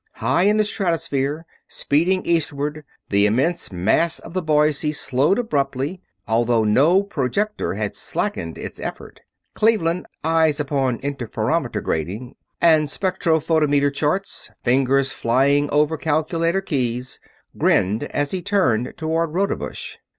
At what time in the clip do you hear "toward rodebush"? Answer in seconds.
18.97-19.97